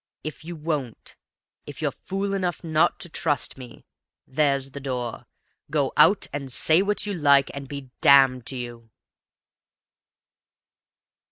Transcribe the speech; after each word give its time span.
If 0.23 0.43
you 0.43 0.55
won't 0.55 1.15
if 1.67 1.79
you're 1.79 1.91
fool 1.91 2.33
enough 2.33 2.63
not 2.63 2.99
to 3.01 3.07
trust 3.07 3.55
me 3.55 3.85
there's 4.25 4.71
the 4.71 4.79
door. 4.79 5.27
Go 5.69 5.93
out 5.95 6.25
and 6.33 6.51
say 6.51 6.81
what 6.81 7.05
you 7.05 7.13
like, 7.13 7.51
and 7.53 7.67
be 7.67 7.91
damned 8.01 8.47
to 8.47 8.55
you!" 8.55 8.89